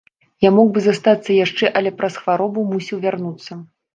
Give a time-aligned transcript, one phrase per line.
[0.45, 3.59] Я мог бы застацца яшчэ, але праз хваробу мусіў вярнуцца.